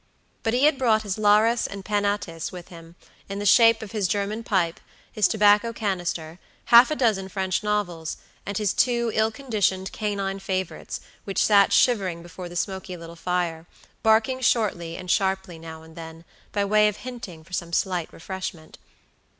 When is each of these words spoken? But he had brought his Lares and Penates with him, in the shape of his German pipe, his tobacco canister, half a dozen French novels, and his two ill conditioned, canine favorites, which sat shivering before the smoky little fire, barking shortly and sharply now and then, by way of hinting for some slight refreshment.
But 0.41 0.55
he 0.55 0.63
had 0.63 0.79
brought 0.79 1.03
his 1.03 1.19
Lares 1.19 1.67
and 1.67 1.85
Penates 1.85 2.51
with 2.51 2.69
him, 2.69 2.95
in 3.29 3.37
the 3.37 3.45
shape 3.45 3.83
of 3.83 3.91
his 3.91 4.07
German 4.07 4.43
pipe, 4.43 4.79
his 5.11 5.27
tobacco 5.27 5.71
canister, 5.73 6.39
half 6.73 6.89
a 6.89 6.95
dozen 6.95 7.29
French 7.29 7.61
novels, 7.63 8.17
and 8.43 8.57
his 8.57 8.73
two 8.73 9.11
ill 9.13 9.29
conditioned, 9.29 9.91
canine 9.91 10.39
favorites, 10.39 11.01
which 11.23 11.45
sat 11.45 11.71
shivering 11.71 12.23
before 12.23 12.49
the 12.49 12.55
smoky 12.55 12.97
little 12.97 13.15
fire, 13.15 13.67
barking 14.01 14.41
shortly 14.41 14.97
and 14.97 15.11
sharply 15.11 15.59
now 15.59 15.83
and 15.83 15.95
then, 15.95 16.25
by 16.51 16.65
way 16.65 16.87
of 16.87 16.97
hinting 17.05 17.43
for 17.43 17.53
some 17.53 17.71
slight 17.71 18.11
refreshment. 18.11 18.79